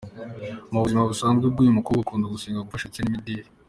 Mu 0.71 0.77
buzima 0.83 1.07
busanzwe 1.11 1.45
bw’uyu 1.53 1.77
mukobwa 1.77 2.01
akunda 2.03 2.33
gusenga, 2.33 2.65
gufasha 2.65 2.85
ndetse 2.89 3.01
n’imideli. 3.01 3.47